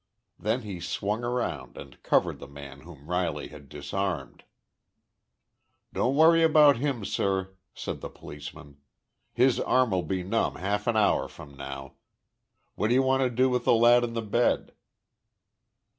[0.39, 4.45] Then he swung around and covered the man whom Riley had disarmed.
[5.93, 8.77] "Don't worry about him, sir," said the policeman.
[9.31, 11.97] "His arm'll be numb half an hour from now.
[12.73, 14.71] What do you want to do with th' lad in th' bed?"